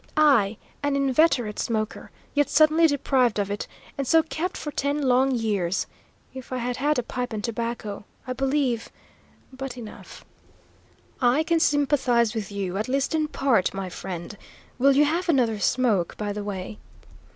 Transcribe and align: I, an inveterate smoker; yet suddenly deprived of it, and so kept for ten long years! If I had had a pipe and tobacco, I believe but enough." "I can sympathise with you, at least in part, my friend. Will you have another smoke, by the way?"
I, 0.17 0.57
an 0.81 0.95
inveterate 0.95 1.59
smoker; 1.59 2.09
yet 2.33 2.49
suddenly 2.49 2.87
deprived 2.87 3.37
of 3.37 3.51
it, 3.51 3.67
and 3.99 4.07
so 4.07 4.23
kept 4.23 4.57
for 4.57 4.71
ten 4.71 5.03
long 5.03 5.29
years! 5.29 5.85
If 6.33 6.51
I 6.51 6.57
had 6.57 6.77
had 6.77 6.97
a 6.97 7.03
pipe 7.03 7.31
and 7.33 7.43
tobacco, 7.43 8.05
I 8.25 8.33
believe 8.33 8.89
but 9.53 9.77
enough." 9.77 10.25
"I 11.21 11.43
can 11.43 11.59
sympathise 11.59 12.33
with 12.33 12.51
you, 12.51 12.77
at 12.77 12.87
least 12.89 13.13
in 13.13 13.27
part, 13.27 13.75
my 13.75 13.89
friend. 13.89 14.35
Will 14.79 14.93
you 14.95 15.05
have 15.05 15.29
another 15.29 15.59
smoke, 15.59 16.17
by 16.17 16.33
the 16.33 16.43
way?" 16.43 16.79